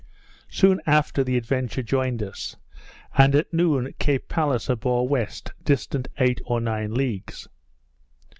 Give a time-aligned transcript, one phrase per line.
[0.49, 2.55] Soon after, the Adventure joined us;
[3.15, 7.47] and at noon Cape Palliser bore west, distant eight or nine leagues.